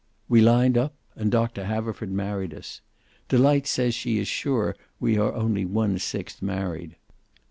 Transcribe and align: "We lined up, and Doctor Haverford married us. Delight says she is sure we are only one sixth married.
"We 0.27 0.41
lined 0.41 0.79
up, 0.79 0.95
and 1.15 1.29
Doctor 1.31 1.65
Haverford 1.65 2.09
married 2.11 2.55
us. 2.55 2.81
Delight 3.29 3.67
says 3.67 3.93
she 3.93 4.17
is 4.17 4.27
sure 4.27 4.75
we 4.99 5.15
are 5.19 5.31
only 5.33 5.63
one 5.63 5.99
sixth 5.99 6.41
married. 6.41 6.95